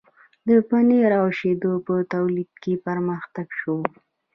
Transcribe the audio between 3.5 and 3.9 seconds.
شو.